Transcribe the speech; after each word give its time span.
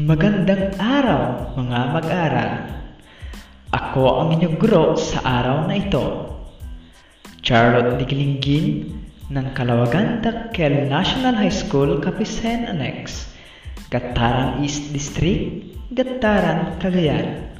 Magandang 0.00 0.80
araw 0.80 1.52
mga 1.60 1.78
mag-aral. 1.92 2.52
Ako 3.68 4.24
ang 4.24 4.28
inyong 4.32 4.56
guro 4.56 4.96
sa 4.96 5.20
araw 5.20 5.68
na 5.68 5.76
ito. 5.76 6.24
Charlotte 7.44 8.00
Liglingin 8.00 8.96
ng 9.28 9.46
Kalawagan 9.52 10.24
Takkel 10.24 10.88
National 10.88 11.36
High 11.36 11.52
School, 11.52 12.00
Kapisen 12.00 12.64
Annex, 12.64 13.28
Gataran 13.92 14.64
East 14.64 14.88
District, 14.88 15.68
Gataran, 15.92 16.80
Cagayan. 16.80 17.52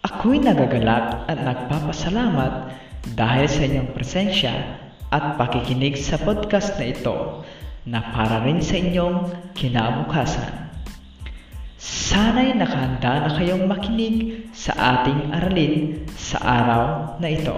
Ako'y 0.00 0.40
nagagalak 0.40 1.28
at 1.28 1.44
nagpapasalamat 1.44 2.72
dahil 3.12 3.44
sa 3.52 3.60
inyong 3.68 3.92
presensya 3.92 4.80
at 5.12 5.36
pakikinig 5.36 6.00
sa 6.00 6.16
podcast 6.16 6.72
na 6.80 6.88
ito 6.88 7.44
na 7.84 8.00
para 8.16 8.40
rin 8.48 8.64
sa 8.64 8.80
inyong 8.80 9.52
kinabukasan. 9.52 10.64
Sana'y 11.84 12.56
nakahanda 12.56 13.28
na 13.28 13.30
kayong 13.36 13.68
makinig 13.68 14.48
sa 14.56 14.72
ating 14.72 15.36
aralin 15.36 16.00
sa 16.16 16.40
araw 16.40 16.84
na 17.20 17.28
ito. 17.28 17.52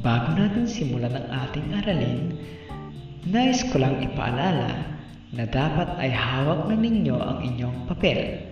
Bago 0.00 0.32
natin 0.32 0.64
simulan 0.64 1.12
ang 1.12 1.28
ating 1.28 1.76
aralin, 1.76 2.40
nais 3.28 3.60
ko 3.68 3.84
lang 3.84 4.00
ipaalala 4.00 4.96
na 5.28 5.44
dapat 5.44 5.92
ay 6.00 6.08
hawak 6.08 6.72
na 6.72 6.76
ninyo 6.80 7.20
ang 7.20 7.44
inyong 7.44 7.84
papel, 7.84 8.48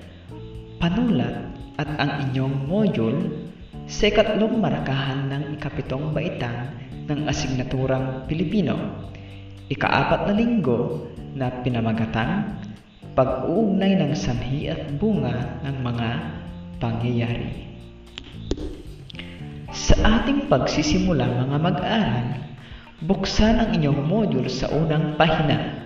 panulat 0.77 1.54
at 1.79 1.89
ang 1.99 2.31
inyong 2.31 2.67
module 2.71 3.21
sa 3.85 4.09
ikatlong 4.09 4.63
marakahan 4.63 5.29
ng 5.29 5.43
ikapitong 5.59 6.15
baitan 6.15 6.73
ng 7.05 7.29
asignaturang 7.29 8.25
Pilipino, 8.25 8.79
ikaapat 9.69 10.31
na 10.31 10.35
linggo 10.35 11.11
na 11.37 11.53
pinamagatang 11.61 12.63
pag-uugnay 13.13 14.01
ng 14.01 14.13
sanhi 14.17 14.73
at 14.73 14.89
bunga 14.97 15.61
ng 15.69 15.77
mga 15.85 16.09
pangyayari. 16.81 17.51
Sa 19.75 19.95
ating 20.01 20.49
pagsisimula 20.49 21.27
mga 21.27 21.59
mag-aral, 21.61 22.27
buksan 23.05 23.61
ang 23.61 23.71
inyong 23.77 24.01
module 24.07 24.49
sa 24.49 24.71
unang 24.73 25.19
pahina. 25.21 25.84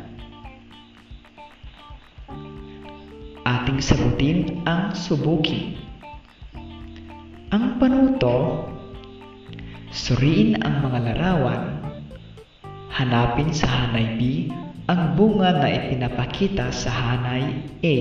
Ating 3.78 3.94
sagutin 3.94 4.38
ang 4.66 4.90
subuki. 4.90 5.78
Ang 7.54 7.78
panuto, 7.78 8.66
suriin 9.94 10.58
ang 10.66 10.82
mga 10.82 10.98
larawan, 11.06 11.78
hanapin 12.90 13.54
sa 13.54 13.70
hanay 13.70 14.18
B 14.18 14.50
ang 14.90 15.14
bunga 15.14 15.62
na 15.62 15.70
ipinapakita 15.70 16.74
sa 16.74 16.90
hanay 16.90 17.70
A. 17.86 17.96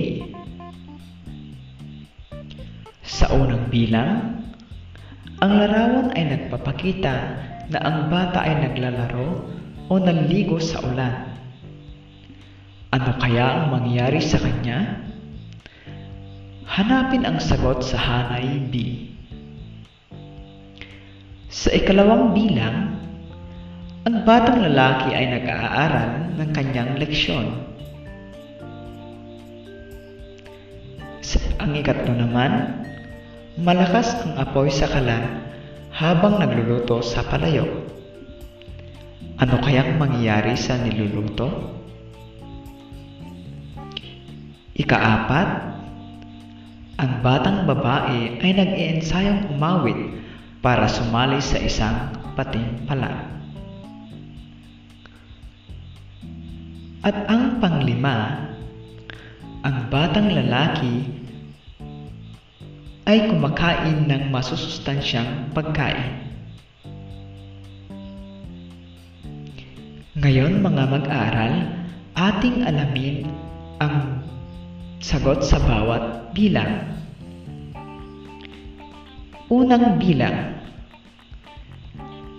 Sa 3.05 3.38
unang 3.38 3.70
bilang, 3.70 4.33
ang 5.45 5.61
larawan 5.61 6.09
ay 6.17 6.25
nagpapakita 6.25 7.16
na 7.70 7.80
ang 7.86 8.09
bata 8.09 8.42
ay 8.42 8.66
naglalaro 8.66 9.30
o 9.86 10.02
naliligo 10.02 10.58
sa 10.58 10.81
ulan. 10.81 11.38
Ano 12.89 13.14
kaya 13.22 13.61
ang 13.61 13.78
mangyayari 13.78 14.17
sa 14.25 14.42
kanya? 14.42 15.05
Hanapin 16.68 17.23
ang 17.23 17.40
sagot 17.40 17.80
sa 17.80 17.96
hanay 17.96 18.60
B. 18.68 19.08
Sa 21.48 21.72
ikalawang 21.72 22.36
bilang, 22.36 23.00
ang 24.04 24.28
batang 24.28 24.60
lalaki 24.60 25.16
ay 25.16 25.26
nag-aaral 25.39 26.36
ng 26.36 26.50
kanyang 26.52 27.00
leksyon. 27.00 27.48
Sa 31.23 31.39
ang 31.64 31.72
ikatlo 31.76 32.14
naman, 32.14 32.84
Malakas 33.58 34.14
ang 34.22 34.38
apoy 34.38 34.70
sa 34.70 34.86
kalan 34.86 35.42
habang 35.89 36.38
nagluluto 36.38 37.02
sa 37.02 37.26
palayok. 37.26 37.89
Ano 39.42 39.58
kayang 39.66 39.98
mangyayari 39.98 40.54
sa 40.54 40.78
niluluto? 40.78 41.49
Ikaapat, 44.78 45.77
ang 46.98 47.22
batang 47.22 47.70
babae 47.70 48.42
ay 48.42 48.52
nag-iensayong 48.58 49.54
umawit 49.54 50.18
para 50.66 50.90
sumali 50.90 51.38
sa 51.38 51.62
isang 51.62 52.10
pating 52.34 52.90
pala. 52.90 53.38
At 57.06 57.14
ang 57.30 57.62
panglima, 57.62 58.50
ang 59.62 59.94
batang 59.94 60.34
lalaki 60.34 61.06
ay 63.06 63.30
kumakain 63.30 64.10
ng 64.10 64.34
masusustansyang 64.34 65.54
pagkain. 65.54 66.28
Ngayon 70.18 70.66
mga 70.66 70.84
mag-aral, 70.90 71.54
ating 72.18 72.66
alamin 72.66 73.30
ang 73.78 74.26
sagot 75.08 75.40
sa 75.40 75.56
bawat 75.64 76.36
bilang. 76.36 76.84
Unang 79.48 79.95
bilang. 79.95 80.60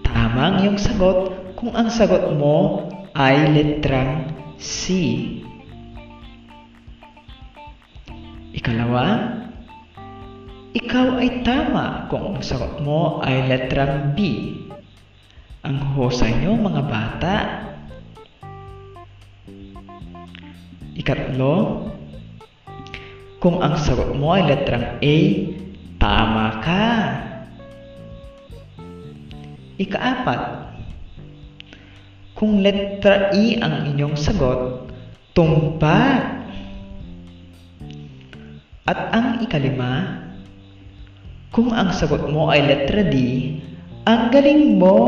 Tama 0.04 0.60
ang 0.60 0.76
sagot 0.76 1.32
kung 1.56 1.72
ang 1.72 1.88
sagot 1.88 2.36
mo 2.36 2.84
ay 3.16 3.56
letrang 3.56 4.28
C. 4.60 4.92
Ikalawa, 8.52 9.32
ikaw 10.76 11.16
ay 11.24 11.40
tama 11.40 12.04
kung 12.12 12.36
ang 12.36 12.44
sagot 12.44 12.84
mo 12.84 13.24
ay 13.24 13.48
letrang 13.48 14.12
B. 14.12 14.20
Ang 15.64 15.96
husay 15.96 16.36
nyo 16.36 16.52
mga 16.60 16.82
bata. 16.84 17.36
Ikatlo, 21.00 21.88
kung 23.38 23.62
ang 23.62 23.78
sagot 23.78 24.18
mo 24.18 24.34
ay 24.34 24.50
letrang 24.50 24.98
A, 24.98 25.16
tama 26.02 26.58
ka. 26.58 26.86
Ikaapat, 29.78 30.40
kung 32.34 32.62
letra 32.62 33.30
E 33.34 33.58
ang 33.62 33.86
inyong 33.94 34.18
sagot, 34.18 34.90
tumpa. 35.38 36.34
At 38.82 39.00
ang 39.14 39.38
ikalima, 39.42 40.22
kung 41.54 41.70
ang 41.70 41.94
sagot 41.94 42.26
mo 42.26 42.50
ay 42.50 42.66
letra 42.66 43.06
D, 43.06 43.16
ang 44.02 44.34
galing 44.34 44.82
mo! 44.82 44.98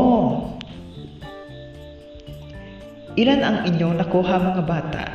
Ilan 3.19 3.41
ang 3.43 3.57
inyong 3.67 3.99
nakuha 3.99 4.35
mga 4.39 4.63
bata? 4.63 5.05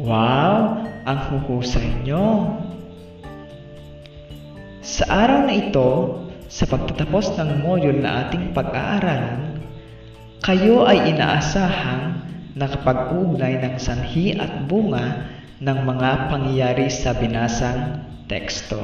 Wow! 0.00 0.93
Ang 1.04 1.20
huhusay 1.28 2.00
nyo! 2.00 2.56
Sa 4.80 5.04
araw 5.04 5.44
na 5.44 5.52
ito, 5.52 5.88
sa 6.48 6.64
pagtatapos 6.64 7.36
ng 7.36 7.60
module 7.60 8.00
na 8.00 8.24
ating 8.24 8.56
pag-aaralan, 8.56 9.60
kayo 10.40 10.88
ay 10.88 11.12
inaasahang 11.12 12.24
nakapag-ugnay 12.56 13.60
ng 13.60 13.76
sanhi 13.76 14.32
at 14.32 14.64
bunga 14.64 15.28
ng 15.60 15.78
mga 15.84 16.32
pangyayari 16.32 16.88
sa 16.88 17.12
binasang 17.12 18.00
teksto. 18.24 18.80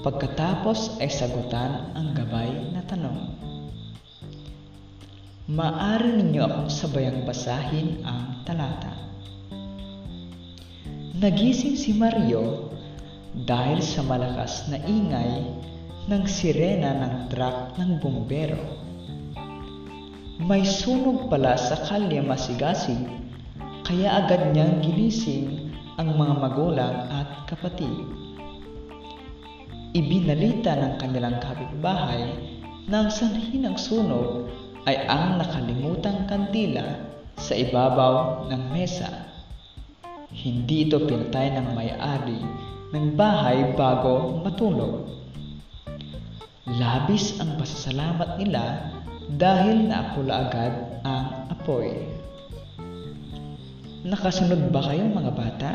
Pagkatapos 0.00 1.00
ay 1.00 1.08
sagutan 1.12 1.92
ang 1.96 2.12
gabay 2.16 2.50
na 2.72 2.82
tanong. 2.84 3.36
Maaari 5.50 6.20
ninyo 6.20 6.42
akong 6.46 6.70
sabayang 6.70 7.26
basahin 7.26 8.00
ang 8.06 8.42
talata. 8.46 8.94
Nagising 11.16 11.76
si 11.76 11.92
Mario 11.92 12.72
dahil 13.34 13.84
sa 13.84 14.00
malakas 14.06 14.66
na 14.72 14.80
ingay 14.82 15.46
ng 16.08 16.24
sirena 16.24 16.96
ng 16.96 17.14
truck 17.28 17.76
ng 17.76 18.00
bumbero 18.00 18.90
may 20.40 20.64
sunog 20.64 21.28
pala 21.28 21.52
sa 21.60 21.76
kalye 21.84 22.24
masigasig, 22.24 22.96
kaya 23.84 24.24
agad 24.24 24.56
niyang 24.56 24.80
ginising 24.80 25.76
ang 26.00 26.16
mga 26.16 26.34
magulang 26.40 26.96
at 27.12 27.44
kapatid. 27.44 27.92
Ibinalita 29.90 30.78
ng 30.78 30.94
kanilang 31.02 31.42
kapitbahay 31.42 32.30
na 32.86 33.02
ang 33.02 33.10
sanhi 33.10 33.58
ng 33.58 33.74
sunog 33.74 34.46
ay 34.86 35.02
ang 35.10 35.42
nakalimutang 35.42 36.30
kandila 36.30 37.10
sa 37.34 37.58
ibabaw 37.58 38.46
ng 38.46 38.62
mesa. 38.70 39.10
Hindi 40.30 40.86
ito 40.86 41.02
pinatay 41.02 41.58
ng 41.58 41.74
may-ari 41.74 42.38
ng 42.94 43.18
bahay 43.18 43.74
bago 43.74 44.38
matulog. 44.46 45.10
Labis 46.70 47.42
ang 47.42 47.58
pasasalamat 47.58 48.38
nila 48.38 48.94
dahil 49.26 49.90
naapula 49.90 50.46
agad 50.46 51.02
ang 51.02 51.50
apoy. 51.50 51.98
Nakasunod 54.06 54.70
ba 54.70 54.86
kayo 54.86 55.02
mga 55.10 55.32
bata? 55.34 55.70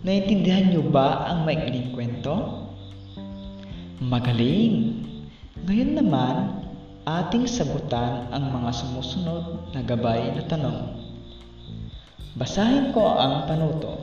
Naintindihan 0.00 0.72
niyo 0.72 0.80
ba 0.88 1.28
ang 1.28 1.44
maikling 1.44 1.92
kwento? 1.92 2.32
Magaling! 4.00 4.96
Ngayon 5.68 5.92
naman, 5.92 6.64
ating 7.04 7.44
sagutan 7.44 8.32
ang 8.32 8.48
mga 8.48 8.72
sumusunod 8.80 9.76
na 9.76 9.84
gabay 9.84 10.32
na 10.32 10.40
tanong. 10.48 10.96
Basahin 12.32 12.96
ko 12.96 13.12
ang 13.12 13.44
panuto. 13.44 14.00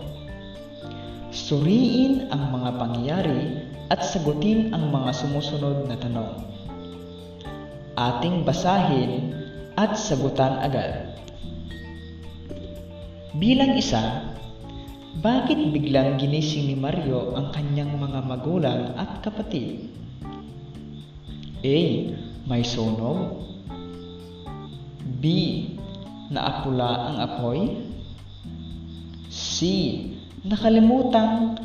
Suriin 1.34 2.30
ang 2.30 2.54
mga 2.54 2.78
pangyayari 2.78 3.42
at 3.90 4.06
sagutin 4.06 4.78
ang 4.78 4.94
mga 4.94 5.18
sumusunod 5.18 5.90
na 5.90 5.98
tanong. 5.98 6.46
Ating 7.98 8.46
basahin 8.46 9.34
at 9.74 9.98
sagutan 9.98 10.62
agad. 10.62 11.18
Bilang 13.42 13.74
isa, 13.74 14.37
bakit 15.18 15.58
biglang 15.74 16.22
ginising 16.22 16.70
ni 16.70 16.76
Mario 16.78 17.34
ang 17.34 17.50
kanyang 17.50 17.98
mga 17.98 18.20
magulang 18.22 18.82
at 18.94 19.26
kapatid? 19.26 19.90
A. 21.66 21.78
May 22.46 22.62
sunog. 22.62 23.42
B. 25.18 25.24
Naapula 26.30 27.10
ang 27.10 27.18
apoy. 27.18 27.60
C. 29.34 29.58
Nakalimutang 30.46 31.58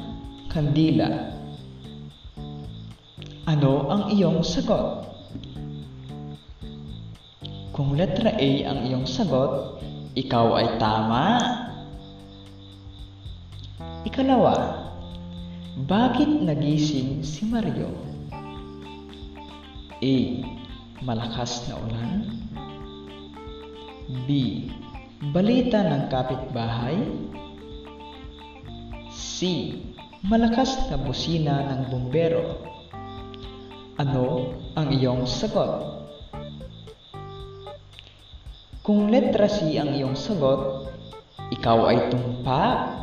kandila. 0.49 1.37
Ano 3.45 3.93
ang 3.93 4.03
iyong 4.17 4.41
sagot? 4.41 5.13
Kung 7.77 8.01
letra 8.01 8.33
A 8.33 8.51
ang 8.65 8.85
iyong 8.89 9.05
sagot, 9.05 9.77
ikaw 10.17 10.57
ay 10.57 10.81
tama. 10.81 11.27
Ikalawa, 14.03 14.83
bakit 15.87 16.27
nagising 16.27 17.23
si 17.23 17.47
Mario? 17.47 17.87
A. 20.03 20.17
Malakas 21.07 21.63
na 21.71 21.79
ulan 21.79 22.27
B. 24.27 24.67
Balita 25.31 25.87
ng 25.87 26.11
kapitbahay 26.11 26.99
C. 29.15 29.71
Malakas 30.27 30.91
na 30.91 30.99
busina 30.99 31.63
ng 31.71 31.91
bumbero 31.95 32.59
Ano 34.03 34.51
ang 34.75 34.91
iyong 34.91 35.31
sagot? 35.31 36.03
Kung 38.83 39.15
letra 39.15 39.47
C 39.47 39.79
ang 39.79 39.95
iyong 39.95 40.19
sagot, 40.19 40.91
ikaw 41.55 41.87
ay 41.87 42.11
tumpa. 42.11 42.99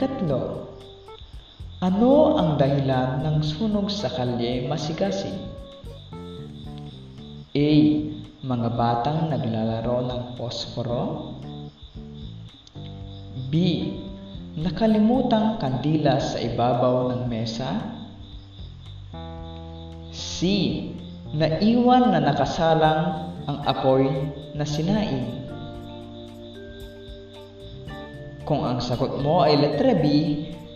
Ikatlo, 0.00 0.72
ano 1.84 2.40
ang 2.40 2.56
dahilan 2.56 3.20
ng 3.20 3.44
sunog 3.44 3.92
sa 3.92 4.08
kalye 4.08 4.64
Masigasig? 4.64 5.36
A. 7.52 7.70
Mga 8.40 8.68
batang 8.80 9.28
naglalaro 9.28 10.08
ng 10.08 10.22
posporo 10.40 11.36
B. 13.52 13.52
Nakalimutang 14.56 15.60
kandila 15.60 16.16
sa 16.16 16.40
ibabaw 16.40 17.12
ng 17.12 17.22
mesa 17.28 17.68
C. 20.16 20.48
Naiwan 21.36 22.16
na 22.16 22.24
nakasalang 22.24 23.36
ang 23.44 23.58
apoy 23.68 24.08
na 24.56 24.64
sinaing 24.64 25.49
Kung 28.50 28.66
ang 28.66 28.82
sagot 28.82 29.22
mo 29.22 29.46
ay 29.46 29.62
letra 29.62 29.94
B, 29.94 30.10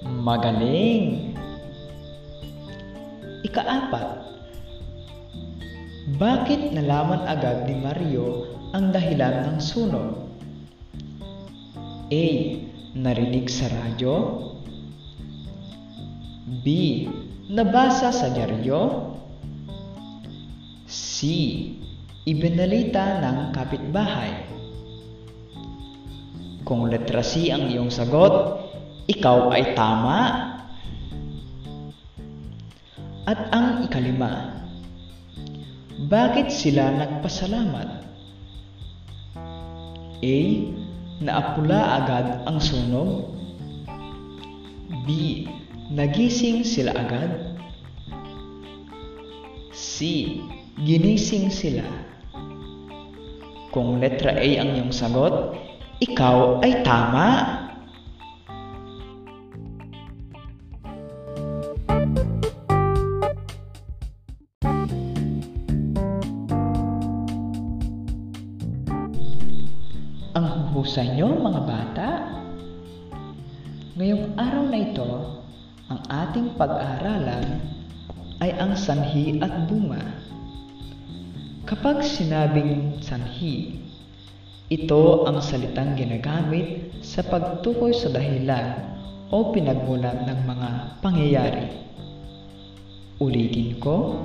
magaling. 0.07 1.35
Ikaapat, 3.43 4.31
bakit 6.15 6.71
nalaman 6.71 7.27
agad 7.27 7.67
ni 7.67 7.75
Mario 7.83 8.47
ang 8.71 8.95
dahilan 8.95 9.51
ng 9.51 9.59
sunog? 9.59 10.23
A. 12.15 12.27
Narinig 12.95 13.51
sa 13.51 13.67
radyo 13.67 14.15
B. 16.63 16.67
Nabasa 17.51 18.15
sa 18.15 18.31
dyaryo 18.31 19.19
C. 20.87 21.27
Ibinalita 22.23 23.19
ng 23.19 23.51
kapitbahay 23.51 24.44
kung 26.65 26.89
letra 26.89 27.21
C 27.21 27.53
ang 27.53 27.69
iyong 27.69 27.93
sagot, 27.93 28.33
ikaw 29.05 29.53
ay 29.53 29.77
tama. 29.77 30.21
At 33.29 33.53
ang 33.53 33.85
ikalima, 33.85 34.65
bakit 36.09 36.49
sila 36.49 36.89
nagpasalamat? 36.93 37.89
A. 40.25 40.39
Naapula 41.21 41.81
agad 42.01 42.27
ang 42.49 42.59
sunog. 42.61 43.33
B. 45.05 45.09
Nagising 45.93 46.65
sila 46.65 46.97
agad. 46.97 47.61
C. 49.73 50.01
Ginising 50.81 51.53
sila. 51.53 51.85
Kung 53.69 54.01
letra 54.01 54.33
A 54.33 54.49
ang 54.65 54.81
iyong 54.81 54.95
sagot, 54.97 55.53
ikaw 56.03 56.59
ay 56.65 56.83
tama. 56.83 57.29
Ang 70.35 70.47
huhusay 70.75 71.15
nyo 71.15 71.39
mga 71.39 71.61
bata. 71.63 72.09
Ngayong 73.95 74.35
araw 74.35 74.65
na 74.67 74.79
ito, 74.83 75.11
ang 75.87 76.01
ating 76.11 76.59
pag-aaralan 76.59 77.63
ay 78.43 78.51
ang 78.59 78.75
sanhi 78.75 79.39
at 79.39 79.71
bunga. 79.71 80.03
Kapag 81.65 82.03
sinabing 82.03 82.99
sanhi, 82.99 83.84
ito 84.73 85.29
ang 85.29 85.45
salitang 85.45 85.93
ginagamit 85.93 86.89
sa 87.05 87.21
pagtukoy 87.21 87.93
sa 87.93 88.09
dahilan 88.09 88.97
o 89.29 89.53
pinagmulan 89.53 90.25
ng 90.25 90.41
mga 90.49 90.69
pangyayari. 91.05 91.69
Ulitin 93.21 93.77
ko, 93.77 94.25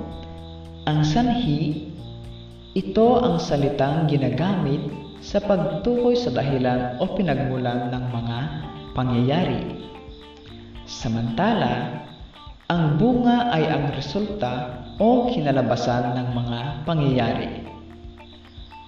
ang 0.88 1.04
sanhi, 1.04 1.92
ito 2.72 3.20
ang 3.20 3.36
salitang 3.36 4.08
ginagamit 4.08 4.80
sa 5.20 5.44
pagtukoy 5.44 6.16
sa 6.16 6.32
dahilan 6.32 6.96
o 6.96 7.12
pinagmulan 7.12 7.92
ng 7.92 8.04
mga 8.08 8.38
pangyayari. 8.96 9.76
Samantala, 10.88 12.00
ang 12.72 12.96
bunga 12.96 13.52
ay 13.52 13.68
ang 13.68 13.92
resulta 13.92 14.80
o 14.96 15.28
kinalabasan 15.28 16.16
ng 16.16 16.28
mga 16.32 16.60
pangyayari. 16.88 17.68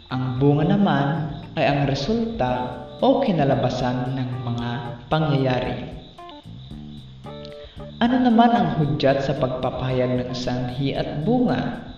Ang 0.09 0.41
bunga 0.41 0.65
naman 0.65 1.32
ay 1.57 1.65
ang 1.69 1.81
resulta 1.85 2.83
o 3.03 3.21
kinalabasan 3.21 4.15
ng 4.15 4.31
mga 4.47 4.71
pangyayari. 5.11 5.77
Ano 8.03 8.17
naman 8.19 8.51
ang 8.51 8.69
hudyat 8.83 9.23
sa 9.23 9.39
pagpapahayag 9.39 10.27
ng 10.27 10.35
sanhi 10.35 10.91
at 10.91 11.23
bunga? 11.23 11.95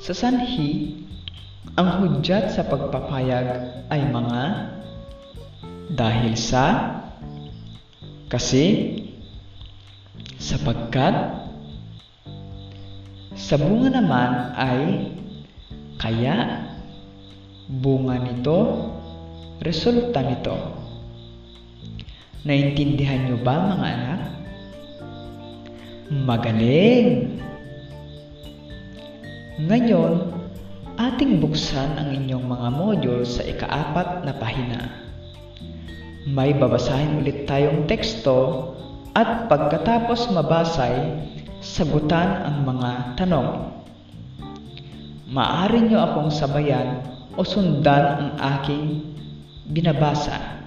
Sa 0.00 0.16
sanhi, 0.16 1.02
ang 1.76 2.00
hudyat 2.00 2.52
sa 2.52 2.64
pagpapahayag 2.64 3.48
ay 3.92 4.00
mga 4.08 4.42
dahil 5.92 6.32
sa, 6.40 6.88
kasi, 8.32 8.96
sapagkat, 10.40 11.36
sa 13.36 13.56
bunga 13.60 13.92
naman 13.92 14.30
ay 14.56 14.80
kaya, 16.00 16.64
bunga 17.80 18.20
nito, 18.20 18.92
resulta 19.64 20.20
nito. 20.20 20.52
Naintindihan 22.44 23.24
niyo 23.24 23.40
ba 23.40 23.56
mga 23.72 23.86
anak? 23.88 24.20
Magaling! 26.12 27.40
Ngayon, 29.62 30.36
ating 31.00 31.40
buksan 31.40 31.96
ang 31.96 32.12
inyong 32.12 32.44
mga 32.44 32.68
module 32.76 33.24
sa 33.24 33.40
ikaapat 33.46 34.28
na 34.28 34.36
pahina. 34.36 34.92
May 36.28 36.52
babasahin 36.52 37.24
ulit 37.24 37.48
tayong 37.48 37.88
teksto 37.88 38.68
at 39.16 39.48
pagkatapos 39.48 40.28
mabasay, 40.28 41.24
sagutan 41.64 42.44
ang 42.44 42.68
mga 42.68 42.90
tanong. 43.16 43.80
Maaari 45.32 45.88
niyo 45.88 46.04
akong 46.04 46.28
sabayan 46.28 47.12
o 47.36 47.40
sundan 47.44 48.04
ang 48.18 48.30
aking 48.60 49.14
binabasa. 49.72 50.60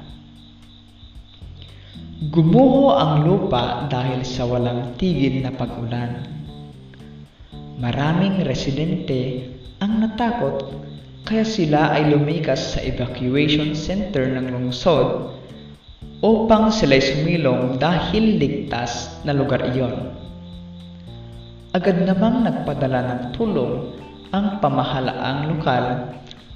Gumuho 2.32 2.96
ang 2.96 3.28
lupa 3.28 3.86
dahil 3.92 4.26
sa 4.26 4.48
walang 4.48 4.98
tigil 4.98 5.44
na 5.46 5.52
pag-ulan. 5.54 6.26
Maraming 7.76 8.42
residente 8.48 9.52
ang 9.84 10.00
natakot 10.00 10.72
kaya 11.28 11.44
sila 11.44 11.92
ay 11.92 12.14
lumikas 12.14 12.78
sa 12.78 12.80
evacuation 12.86 13.76
center 13.76 14.32
ng 14.32 14.54
lungsod 14.54 15.36
upang 16.24 16.72
sila'y 16.72 17.04
sumilong 17.04 17.76
dahil 17.82 18.40
ligtas 18.40 19.22
na 19.28 19.36
lugar 19.36 19.62
iyon. 19.76 20.16
Agad 21.76 22.00
namang 22.08 22.48
nagpadala 22.48 23.00
ng 23.04 23.22
tulong 23.36 23.92
ang 24.32 24.64
pamahalaang 24.64 25.52
lokal 25.52 26.16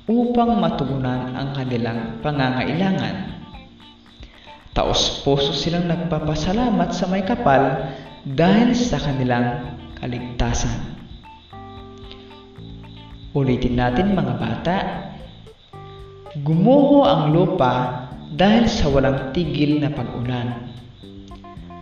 upang 0.09 0.57
matugunan 0.57 1.37
ang 1.37 1.53
kanilang 1.53 2.17
pangangailangan. 2.25 3.45
Taos 4.73 5.21
puso 5.21 5.53
silang 5.53 5.85
nagpapasalamat 5.85 6.89
sa 6.89 7.05
may 7.05 7.21
kapal 7.21 7.93
dahil 8.25 8.73
sa 8.73 8.97
kanilang 8.97 9.77
kaligtasan. 10.01 10.97
Ulitin 13.37 13.77
natin 13.77 14.17
mga 14.17 14.33
bata. 14.41 14.77
Gumuho 16.41 17.05
ang 17.05 17.29
lupa 17.29 18.05
dahil 18.33 18.65
sa 18.65 18.89
walang 18.89 19.29
tigil 19.29 19.77
na 19.77 19.93
pag-ulan. 19.93 20.73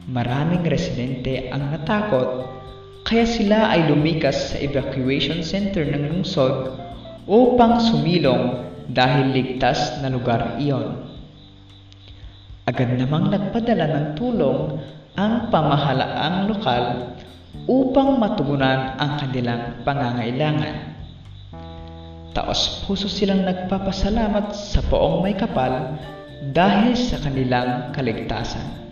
Maraming 0.07 0.67
residente 0.67 1.47
ang 1.47 1.71
natakot 1.71 2.43
kaya 3.07 3.23
sila 3.23 3.71
ay 3.71 3.87
lumikas 3.87 4.51
sa 4.51 4.59
evacuation 4.59 5.39
center 5.39 5.87
ng 5.87 6.11
lungsod 6.11 6.86
upang 7.27 7.83
sumilong 7.83 8.71
dahil 8.87 9.35
ligtas 9.35 9.99
na 9.99 10.07
lugar 10.07 10.55
iyon. 10.57 11.03
Agad 12.63 12.95
namang 12.95 13.31
nagpadala 13.31 13.85
ng 13.87 14.07
tulong 14.15 14.79
ang 15.15 15.51
pamahalaang 15.51 16.47
lokal 16.51 17.15
upang 17.67 18.15
matugunan 18.19 18.95
ang 18.95 19.19
kanilang 19.19 19.83
pangangailangan. 19.83 20.95
Taos 22.31 22.83
puso 22.87 23.11
silang 23.11 23.43
nagpapasalamat 23.43 24.55
sa 24.55 24.79
poong 24.87 25.23
may 25.25 25.35
kapal 25.35 25.99
dahil 26.53 26.93
sa 26.95 27.19
kanilang 27.19 27.91
kaligtasan. 27.91 28.87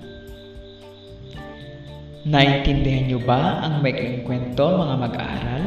Naintindihan 2.26 3.06
niyo 3.06 3.20
ba 3.22 3.62
ang 3.62 3.86
maikling 3.86 4.26
kwento 4.26 4.66
mga 4.66 4.96
mag-aaral? 4.98 5.64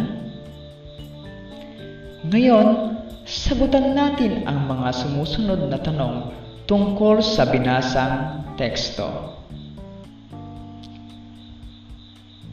Ngayon, 2.27 2.99
sagutan 3.23 3.95
natin 3.95 4.43
ang 4.43 4.67
mga 4.67 4.91
sumusunod 4.91 5.71
na 5.71 5.79
tanong 5.79 6.35
tungkol 6.67 7.23
sa 7.23 7.47
binasang 7.47 8.43
teksto. 8.59 9.07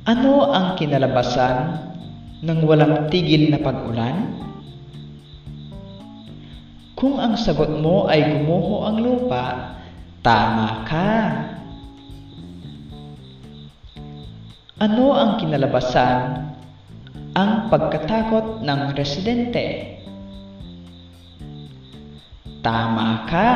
Ano 0.05 0.53
ang 0.53 0.77
kinalabasan 0.77 1.81
ng 2.45 2.59
walang 2.61 3.09
tigil 3.09 3.49
na 3.49 3.57
pag-ulan? 3.57 4.37
Kung 6.93 7.17
ang 7.17 7.33
sagot 7.33 7.73
mo 7.73 8.05
ay 8.05 8.21
gumuho 8.21 8.85
ang 8.85 9.01
lupa, 9.01 9.73
tama 10.21 10.85
ka. 10.85 11.13
Ano 14.77 15.09
ang 15.17 15.41
kinalabasan? 15.41 16.54
Ang 17.35 17.67
pagkatakot 17.67 18.63
ng 18.63 18.95
residente. 18.95 19.99
Tama 22.63 23.27
ka 23.27 23.49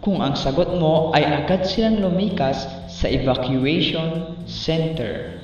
kung 0.00 0.24
ang 0.24 0.32
sagot 0.32 0.80
mo 0.80 1.12
ay 1.12 1.28
agad 1.28 1.68
silang 1.68 2.00
lumikas 2.00 2.64
sa 2.88 3.12
evacuation 3.12 4.40
center. 4.48 5.36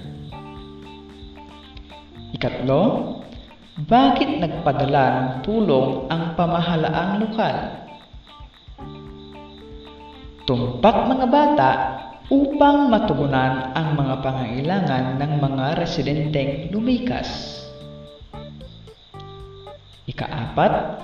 Ikatlo, 2.33 2.81
bakit 3.85 4.41
nagpadala 4.41 5.05
ng 5.13 5.29
tulong 5.45 6.09
ang 6.09 6.33
pamahalaang 6.33 7.29
lokal? 7.29 7.57
Tumpak 10.49 10.97
mga 11.13 11.27
bata 11.29 11.71
upang 12.33 12.89
matugunan 12.89 13.77
ang 13.77 13.95
mga 13.95 14.15
pangailangan 14.25 15.05
ng 15.21 15.33
mga 15.45 15.65
residenteng 15.77 16.73
lumikas. 16.73 17.56
Ikaapat, 20.07 21.03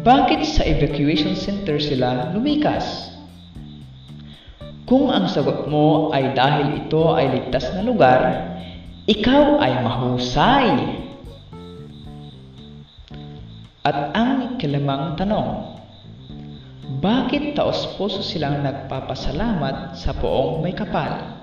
bakit 0.00 0.48
sa 0.48 0.64
evacuation 0.64 1.36
center 1.36 1.76
sila 1.76 2.32
lumikas? 2.32 3.12
Kung 4.88 5.12
ang 5.12 5.28
sagot 5.28 5.68
mo 5.68 6.08
ay 6.08 6.32
dahil 6.32 6.80
ito 6.80 7.12
ay 7.12 7.28
ligtas 7.28 7.68
na 7.76 7.84
lugar, 7.84 8.20
ikaw 9.04 9.60
ay 9.60 9.84
mahusay. 9.84 10.68
At 13.84 14.16
ang 14.16 14.56
ikalimang 14.56 15.20
tanong, 15.20 15.76
bakit 17.04 17.52
taos 17.52 17.84
puso 18.00 18.24
silang 18.24 18.64
nagpapasalamat 18.64 19.92
sa 19.92 20.16
poong 20.16 20.64
may 20.64 20.72
kapal? 20.72 21.36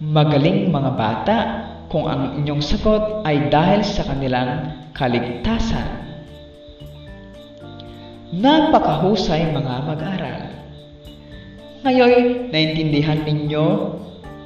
Magaling 0.00 0.72
mga 0.72 0.90
bata 0.96 1.38
kung 1.86 2.10
ang 2.10 2.42
inyong 2.42 2.62
sagot 2.62 3.22
ay 3.22 3.46
dahil 3.50 3.82
sa 3.86 4.02
kanilang 4.06 4.74
kaligtasan. 4.96 6.06
Napakahusay 8.34 9.54
mga 9.54 9.74
mag-aral. 9.86 10.40
Ngayon, 11.86 12.50
naintindihan 12.50 13.22
ninyo 13.22 13.66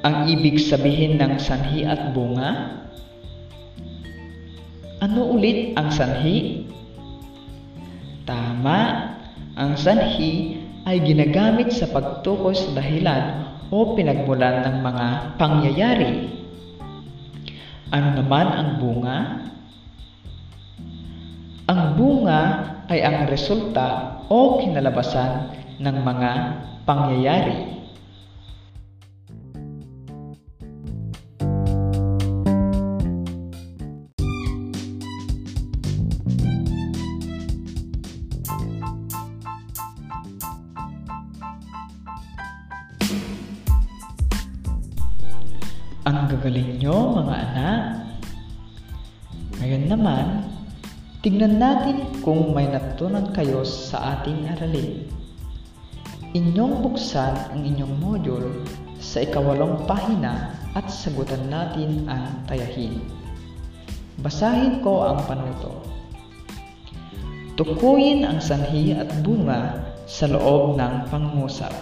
ang 0.05 0.29
ibig 0.29 0.61
sabihin 0.61 1.17
ng 1.17 1.41
sanhi 1.41 1.81
at 1.81 2.13
bunga? 2.13 2.81
Ano 5.01 5.33
ulit 5.33 5.73
ang 5.73 5.89
sanhi? 5.89 6.69
Tama, 8.29 8.79
ang 9.57 9.73
sanhi 9.73 10.61
ay 10.85 11.01
ginagamit 11.01 11.73
sa 11.73 11.89
pagtukoy 11.89 12.53
sa 12.53 12.69
dahilan 12.77 13.49
o 13.73 13.97
pinagmulan 13.97 14.61
ng 14.61 14.77
mga 14.85 15.07
pangyayari. 15.41 16.40
Ano 17.91 18.15
naman 18.15 18.47
ang 18.47 18.69
bunga? 18.79 19.17
Ang 21.67 21.81
bunga 21.99 22.41
ay 22.87 23.03
ang 23.03 23.27
resulta 23.27 24.19
o 24.31 24.63
kinalabasan 24.63 25.51
ng 25.83 25.97
mga 25.99 26.31
pangyayari. 26.87 27.80
Tignan 51.21 51.61
natin 51.61 52.01
kung 52.25 52.49
may 52.49 52.65
natutunan 52.65 53.29
kayo 53.29 53.61
sa 53.61 54.17
ating 54.17 54.49
aralin. 54.57 55.05
Inyong 56.33 56.81
buksan 56.81 57.53
ang 57.53 57.61
inyong 57.61 57.93
module 58.01 58.65
sa 58.97 59.21
ikawalong 59.21 59.85
pahina 59.85 60.57
at 60.73 60.89
sagutan 60.89 61.45
natin 61.45 62.09
ang 62.09 62.41
tayahin. 62.49 63.05
Basahin 64.25 64.81
ko 64.81 65.13
ang 65.13 65.21
panuto. 65.29 65.85
Tukuyin 67.53 68.25
ang 68.25 68.41
sanhi 68.41 68.97
at 68.97 69.11
bunga 69.21 69.77
sa 70.09 70.25
loob 70.25 70.73
ng 70.81 71.05
pangusap. 71.13 71.73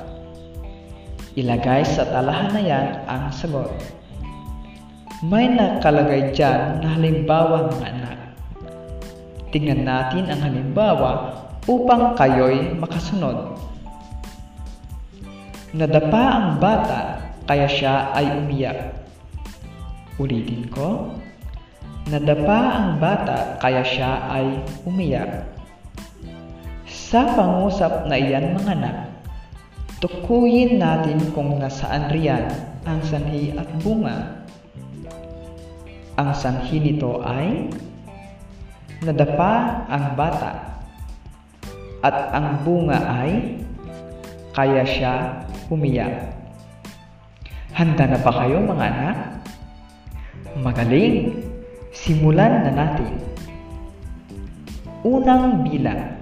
Ilagay 1.39 1.87
sa 1.87 2.03
talahanayan 2.03 3.07
ang 3.07 3.31
sagot. 3.31 3.71
May 5.23 5.47
nakalagay 5.47 6.35
dyan 6.35 6.83
na 6.83 6.99
halimbawa 6.99 7.71
ng 7.71 7.79
anak. 7.87 8.28
Tingnan 9.49 9.81
natin 9.81 10.29
ang 10.29 10.45
halimbawa 10.45 11.33
upang 11.65 12.13
kayo'y 12.13 12.77
makasunod. 12.77 13.57
Nadapa 15.73 16.23
ang 16.37 16.47
bata 16.61 17.29
kaya 17.49 17.65
siya 17.65 18.13
ay 18.13 18.41
umiyak. 18.41 18.93
Ulitin 20.21 20.69
ko. 20.69 21.13
Nadapa 22.09 22.59
ang 22.77 22.89
bata 22.97 23.57
kaya 23.61 23.85
siya 23.85 24.29
ay 24.29 24.65
umiyak. 24.85 25.45
Sa 26.89 27.25
pangusap 27.33 28.05
na 28.05 28.17
iyan 28.17 28.53
mga 28.53 28.73
anak, 28.77 28.97
tukuyin 30.01 30.77
natin 30.77 31.21
kung 31.33 31.57
nasaan 31.57 32.09
riyan 32.13 32.49
ang 32.85 33.01
sanhi 33.01 33.53
at 33.57 33.69
bunga. 33.81 34.45
Ang 36.17 36.33
sanhi 36.37 36.81
nito 36.81 37.21
ay 37.25 37.69
nadapa 38.99 39.85
ang 39.87 40.19
bata 40.19 40.83
at 42.03 42.15
ang 42.35 42.63
bunga 42.63 42.99
ay 42.99 43.59
kaya 44.55 44.83
siya 44.83 45.43
umiyak. 45.71 46.35
Handa 47.75 48.11
na 48.11 48.19
ba 48.19 48.31
kayo 48.43 48.59
mga 48.59 48.85
anak? 48.91 49.17
Magaling! 50.59 51.31
Simulan 51.95 52.67
na 52.67 52.71
natin. 52.75 53.13
Unang 55.07 55.63
bilang. 55.63 56.19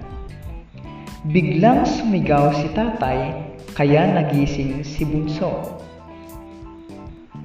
Biglang 1.28 1.82
sumigaw 1.82 2.54
si 2.54 2.70
tatay 2.78 3.34
kaya 3.74 4.06
nagising 4.14 4.86
si 4.86 5.02
bunso. 5.02 5.82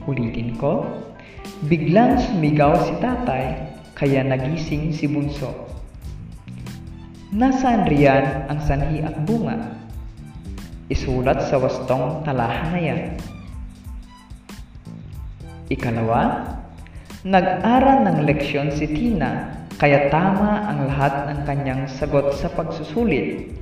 Ulitin 0.06 0.54
ko. 0.62 0.86
Biglang 1.66 2.22
sumigaw 2.22 2.78
si 2.86 2.94
tatay 3.02 3.73
kaya 3.94 4.26
nagising 4.26 4.94
si 4.94 5.06
bunso. 5.06 5.74
Nasaan 7.34 7.90
riyan 7.90 8.46
ang 8.50 8.60
sanhi 8.62 9.02
at 9.02 9.18
bunga? 9.26 9.58
Isulat 10.90 11.50
sa 11.50 11.58
wastong 11.58 12.22
talahan 12.22 12.70
na 12.70 12.82
yan. 12.82 13.02
Ikalawa, 15.74 16.46
nag-aral 17.26 18.06
ng 18.06 18.18
leksyon 18.30 18.70
si 18.70 18.86
Tina 18.86 19.64
kaya 19.82 20.14
tama 20.14 20.70
ang 20.70 20.86
lahat 20.86 21.34
ng 21.34 21.40
kanyang 21.50 21.90
sagot 21.90 22.38
sa 22.38 22.52
pagsusulit. 22.54 23.58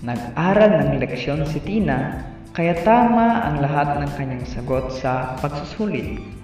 Nag-aral 0.00 0.80
ng 0.80 0.90
leksyon 1.02 1.44
si 1.44 1.60
Tina 1.60 2.24
kaya 2.56 2.72
tama 2.80 3.44
ang 3.44 3.60
lahat 3.60 4.00
ng 4.00 4.10
kanyang 4.16 4.44
sagot 4.48 4.88
sa 4.96 5.36
pagsusulit. 5.44 6.35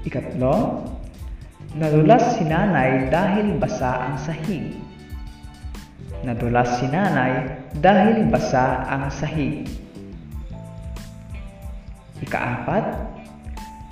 Ikatlo, 0.00 0.80
nadulas 1.76 2.40
si 2.40 2.48
nanay 2.48 3.12
dahil 3.12 3.60
basa 3.60 4.08
ang 4.08 4.16
sahig. 4.16 4.80
Nadulas 6.24 6.80
si 6.80 6.88
nanay 6.88 7.60
dahil 7.84 8.24
basa 8.32 8.88
ang 8.88 9.12
sahig. 9.12 9.68
Ikaapat, 12.24 12.84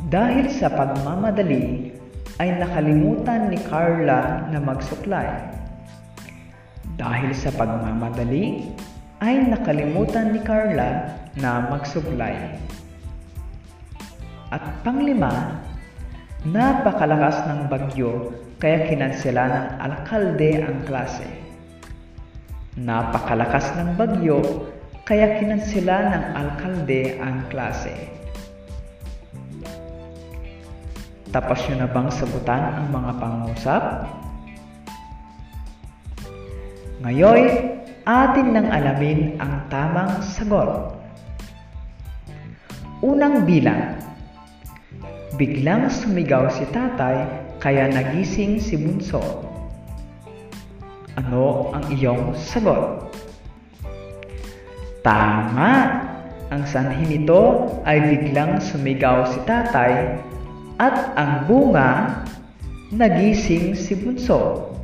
dahil 0.09 0.49
sa 0.49 0.73
pagmamadali 0.73 1.93
ay 2.41 2.57
nakalimutan 2.57 3.53
ni 3.53 3.61
Carla 3.69 4.49
na 4.49 4.65
magsuklay. 4.65 5.29
Dahil 6.97 7.37
sa 7.37 7.53
pagmamadali 7.53 8.65
ay 9.21 9.45
nakalimutan 9.45 10.33
ni 10.33 10.41
Carla 10.41 11.21
na 11.37 11.69
magsuklay. 11.69 12.57
At 14.49 14.65
panglima, 14.81 15.61
napakalakas 16.47 17.43
ng 17.51 17.67
bagyo 17.67 18.31
kaya 18.63 18.87
kinansela 18.87 19.45
ng 19.51 19.67
alkalde 19.83 20.63
ang 20.63 20.79
klase. 20.87 21.27
Napakalakas 22.79 23.75
ng 23.75 23.99
bagyo 23.99 24.39
kaya 25.03 25.43
kinansela 25.43 26.15
ng 26.15 26.25
alkalde 26.39 27.19
ang 27.19 27.43
klase. 27.51 27.95
Tapos 31.35 31.59
nyo 31.67 31.85
na 31.85 31.89
bang 31.91 32.09
sagutan 32.09 32.63
ang 32.73 32.87
mga 32.95 33.13
pangusap? 33.19 33.83
Ngayon, 37.05 37.41
atin 38.09 38.47
nang 38.55 38.69
alamin 38.73 39.37
ang 39.43 39.67
tamang 39.69 40.23
sagot. 40.25 40.97
Unang 43.05 43.45
bilang. 43.45 44.08
Biglang 45.39 45.87
sumigaw 45.87 46.51
si 46.51 46.67
tatay 46.75 47.31
kaya 47.63 47.87
nagising 47.87 48.59
si 48.59 48.75
bunso. 48.75 49.23
Ano 51.15 51.71
ang 51.71 51.87
iyong 51.95 52.35
sagot? 52.35 53.07
Tama! 55.07 56.03
Ang 56.51 56.67
sanhi 56.67 57.07
nito 57.07 57.71
ay 57.87 58.03
biglang 58.11 58.59
sumigaw 58.59 59.31
si 59.31 59.39
tatay 59.47 60.19
at 60.83 61.15
ang 61.15 61.47
bunga, 61.47 62.25
nagising 62.91 63.79
si 63.79 63.95
bunso. 63.95 64.75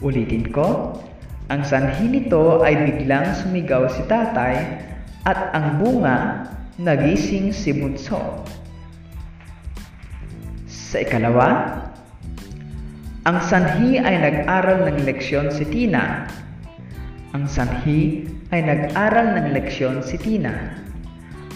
Ulitin 0.00 0.48
ko, 0.48 0.96
ang 1.52 1.60
sanhi 1.60 2.08
nito 2.08 2.64
ay 2.64 2.88
biglang 2.88 3.36
sumigaw 3.36 3.84
si 3.92 4.00
tatay 4.08 4.80
at 5.28 5.52
ang 5.52 5.76
bunga, 5.76 6.48
nagising 6.80 7.52
si 7.52 7.76
bunso. 7.76 8.40
Sa 10.94 11.02
ikalawa, 11.02 11.74
ang 13.26 13.42
sanhi 13.42 13.98
ay 13.98 14.14
nag-aral 14.14 14.86
ng 14.86 15.02
leksyon 15.02 15.50
si 15.50 15.66
Tina. 15.66 16.30
Ang 17.34 17.50
sanhi 17.50 18.30
ay 18.54 18.62
nag-aral 18.62 19.34
ng 19.42 19.58
leksyon 19.58 20.06
si 20.06 20.14
Tina. 20.22 20.54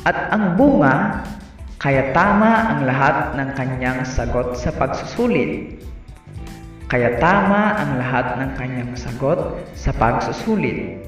At 0.03 0.35
ang 0.35 0.59
bunga 0.59 1.23
kaya 1.79 2.11
tama 2.11 2.51
ang 2.67 2.81
lahat 2.83 3.39
ng 3.39 3.55
kanyang 3.55 4.03
sagot 4.03 4.59
sa 4.59 4.75
pagsusulit. 4.75 5.87
Kaya 6.91 7.23
tama 7.23 7.79
ang 7.79 7.95
lahat 7.95 8.43
ng 8.43 8.51
kanyang 8.59 8.93
sagot 8.99 9.55
sa 9.79 9.95
pagsusulit. 9.95 10.99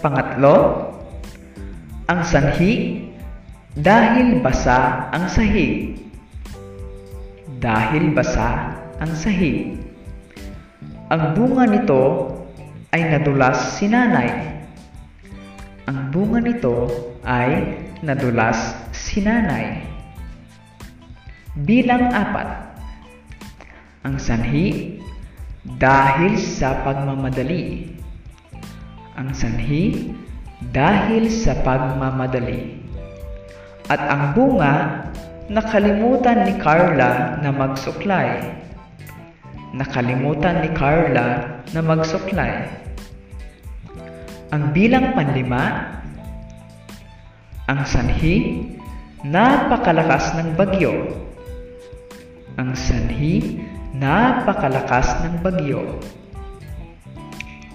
Pangatlo, 0.00 0.88
ang 2.08 2.24
sanhi 2.24 3.04
dahil 3.76 4.40
basa 4.40 5.12
ang 5.12 5.28
sahig. 5.28 6.01
Dahil 7.62 8.10
basa 8.10 8.74
ang 8.98 9.14
sahig. 9.14 9.78
Ang 11.14 11.38
bunga 11.38 11.70
nito 11.70 12.34
ay 12.90 13.06
nadulas 13.06 13.78
si 13.78 13.86
nanay. 13.86 14.58
Ang 15.86 16.10
bunga 16.10 16.42
nito 16.42 16.90
ay 17.22 17.78
nadulas 18.02 18.74
si 18.90 19.22
nanay. 19.22 19.86
Bilang 21.62 22.10
apat, 22.10 22.48
ang 24.02 24.18
sanhi 24.18 24.98
dahil 25.78 26.34
sa 26.34 26.82
pagmamadali. 26.82 27.94
Ang 29.14 29.30
sanhi 29.30 30.10
dahil 30.74 31.30
sa 31.30 31.54
pagmamadali. 31.62 32.82
At 33.86 34.00
ang 34.08 34.34
bunga, 34.34 35.06
nakalimutan 35.50 36.46
ni 36.46 36.54
Carla 36.60 37.38
na 37.42 37.50
magsuklay. 37.50 38.42
Nakalimutan 39.72 40.62
ni 40.62 40.70
Carla 40.76 41.58
na 41.72 41.80
magsuklay. 41.80 42.68
Ang 44.52 44.76
bilang 44.76 45.16
panlima, 45.16 45.96
ang 47.72 47.88
sanhi, 47.88 48.68
napakalakas 49.24 50.36
ng 50.36 50.52
bagyo. 50.60 51.08
Ang 52.60 52.76
sanhi, 52.76 53.64
napakalakas 53.96 55.24
ng 55.24 55.40
bagyo. 55.40 55.96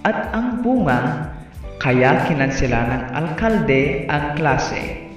At 0.06 0.30
ang 0.30 0.62
bunga, 0.62 1.34
kaya 1.82 2.30
kinansela 2.30 2.86
ng 2.86 3.04
alkalde 3.10 4.06
ang 4.06 4.38
klase. 4.38 5.07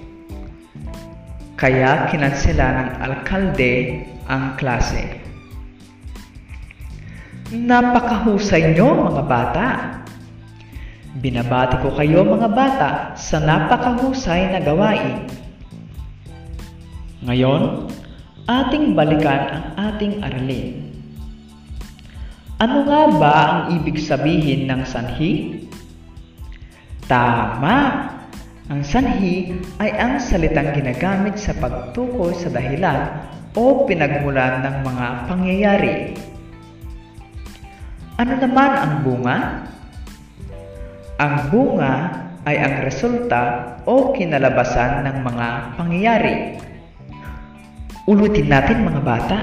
Kaya 1.62 2.10
kinansela 2.10 2.68
ng 2.74 2.90
alkalde 3.06 4.02
ang 4.26 4.58
klase. 4.58 5.22
Napakahusay 7.54 8.74
nyo 8.74 9.14
mga 9.14 9.24
bata! 9.30 9.68
Binabati 11.22 11.78
ko 11.86 11.94
kayo 11.94 12.26
mga 12.26 12.50
bata 12.50 12.90
sa 13.14 13.38
napakahusay 13.38 14.58
na 14.58 14.60
gawain. 14.66 15.30
Ngayon, 17.30 17.94
ating 18.50 18.98
balikan 18.98 19.54
ang 19.54 19.66
ating 19.78 20.18
aralin. 20.26 20.82
Ano 22.58 22.90
nga 22.90 23.02
ba 23.22 23.36
ang 23.38 23.62
ibig 23.78 24.02
sabihin 24.02 24.66
ng 24.66 24.82
sanhi? 24.82 25.62
Tama! 27.06 27.78
Ang 28.72 28.88
sanhi 28.88 29.52
ay 29.84 29.92
ang 30.00 30.16
salitang 30.16 30.72
ginagamit 30.72 31.36
sa 31.36 31.52
pagtukoy 31.60 32.32
sa 32.32 32.48
dahilan 32.48 33.28
o 33.52 33.84
pinagmulan 33.84 34.64
ng 34.64 34.76
mga 34.88 35.08
pangyayari. 35.28 36.16
Ano 38.16 38.40
naman 38.40 38.72
ang 38.72 38.94
bunga? 39.04 39.68
Ang 41.20 41.36
bunga 41.52 42.16
ay 42.48 42.64
ang 42.64 42.88
resulta 42.88 43.76
o 43.84 44.16
kinalabasan 44.16 45.04
ng 45.04 45.18
mga 45.20 45.48
pangyayari. 45.76 46.36
Ulutin 48.08 48.48
natin 48.48 48.88
mga 48.88 49.04
bata. 49.04 49.38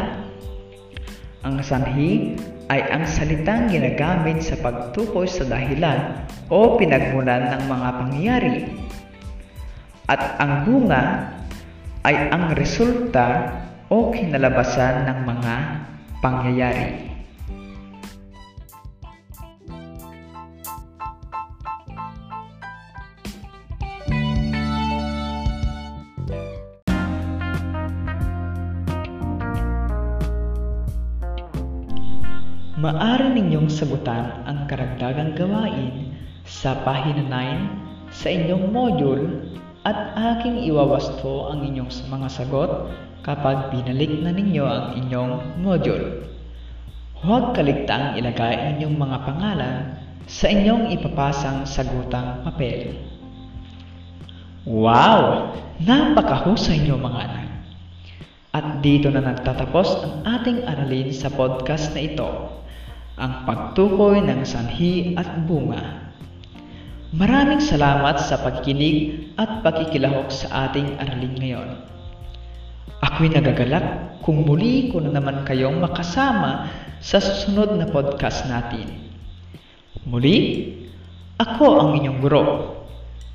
Ang 1.45 1.61
sanhi 1.61 2.33
ay 2.73 2.81
ang 2.81 3.05
salitang 3.05 3.69
ginagamit 3.69 4.41
sa 4.41 4.57
pagtukoy 4.57 5.29
sa 5.29 5.45
dahilan 5.45 6.25
o 6.49 6.81
pinagmulan 6.81 7.53
ng 7.53 7.63
mga 7.69 7.89
pangyayari. 7.93 8.89
At 10.09 10.41
ang 10.41 10.65
bunga 10.65 11.37
ay 12.09 12.33
ang 12.33 12.57
resulta 12.57 13.53
o 13.93 14.09
kinalabasan 14.09 15.05
ng 15.05 15.19
mga 15.29 15.55
pangyayari. 16.25 17.09
Maaari 32.79 33.35
ninyong 33.35 33.69
sagutan 33.69 34.47
ang 34.47 34.71
karagdagang 34.71 35.35
gawain 35.35 36.15
sa 36.47 36.79
pahina 36.87 37.27
9 37.27 38.15
sa 38.15 38.31
inyong 38.31 38.71
module 38.71 39.25
at 39.87 40.17
aking 40.17 40.67
iwawasto 40.67 41.53
ang 41.53 41.63
inyong 41.63 41.91
mga 41.91 42.29
sagot 42.31 42.71
kapag 43.23 43.71
binalik 43.71 44.11
na 44.25 44.33
ninyo 44.33 44.65
ang 44.65 44.87
inyong 44.99 45.61
module. 45.61 46.27
Huwag 47.19 47.55
kaligtaang 47.55 48.19
ilagay 48.19 48.55
ang 48.55 48.69
inyong 48.79 48.97
mga 48.97 49.19
pangalan 49.27 49.77
sa 50.25 50.47
inyong 50.49 50.95
ipapasang 50.95 51.67
sagutang 51.67 52.47
papel. 52.47 52.95
Wow! 54.67 55.55
Napakahusay 55.83 56.83
niyo 56.83 56.99
mga 56.99 57.21
anak! 57.27 57.47
At 58.57 58.81
dito 58.81 59.13
na 59.13 59.23
nagtatapos 59.23 59.89
ang 60.03 60.15
ating 60.25 60.67
aralin 60.67 61.13
sa 61.13 61.31
podcast 61.31 61.93
na 61.93 62.03
ito 62.03 62.31
ang 63.19 63.45
pagtukoy 63.45 64.23
ng 64.23 64.47
sanhi 64.47 65.19
at 65.19 65.43
bunga. 65.45 66.08
Maraming 67.09 67.65
salamat 67.65 68.21
sa 68.21 68.37
pagkinig 68.45 69.33
at 69.41 69.65
pagkikilahok 69.65 70.29
sa 70.29 70.69
ating 70.69 71.01
aralin 71.01 71.35
ngayon. 71.41 71.69
Ako'y 73.01 73.33
nagagalak 73.33 74.21
kung 74.21 74.45
muli 74.45 74.93
ko 74.93 75.01
na 75.01 75.17
naman 75.17 75.41
kayong 75.49 75.81
makasama 75.81 76.69
sa 77.01 77.17
susunod 77.17 77.81
na 77.81 77.89
podcast 77.89 78.45
natin. 78.45 78.93
Muli, 80.05 80.69
ako 81.41 81.81
ang 81.81 81.91
inyong 81.97 82.21
guro, 82.21 82.45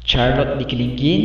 Charlotte 0.06 0.62
Dikilingin 0.62 1.24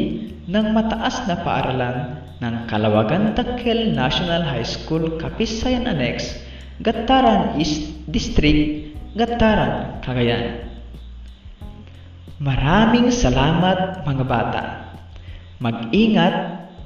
ng 0.48 0.66
mataas 0.72 1.28
na 1.28 1.44
paaralan 1.44 2.16
ng 2.40 2.54
Kalawagan 2.64 3.36
Takkel 3.36 3.92
National 3.92 4.40
High 4.40 4.64
School 4.64 5.20
Kapisayan 5.20 5.84
Annex 5.84 6.32
Gataran 6.80 7.60
East 7.60 8.08
District, 8.08 8.94
Gataran, 9.12 10.00
Cagayan. 10.00 10.67
Maraming 12.38 13.10
salamat 13.10 14.06
mga 14.06 14.22
bata. 14.22 14.62
Mag-ingat 15.58 16.34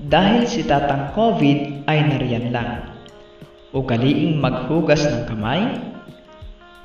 dahil 0.01 0.49
si 0.49 0.65
Tatang 0.65 1.13
COVID 1.13 1.85
ay 1.85 2.09
nariyan 2.09 2.57
lang. 2.57 2.89
Ugaliing 3.77 4.41
maghugas 4.41 5.05
ng 5.05 5.29
kamay, 5.29 5.77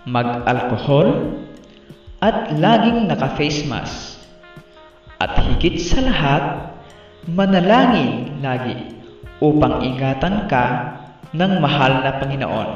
mag-alkohol, 0.04 1.32
at 2.20 2.52
laging 2.60 3.08
naka-face 3.08 3.64
mask. 3.72 4.20
At 5.24 5.40
higit 5.48 5.80
sa 5.80 6.04
lahat, 6.04 6.44
manalangin 7.24 8.44
lagi 8.44 9.00
upang 9.40 9.80
ingatan 9.80 10.52
ka 10.52 10.66
ng 11.32 11.64
mahal 11.64 12.04
na 12.04 12.20
Panginoon 12.20 12.70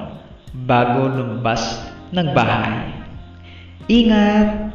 bago 0.63 1.11
lumabas 1.11 1.83
ng 2.15 2.27
bahay. 2.31 2.95
Ingat! 3.91 4.70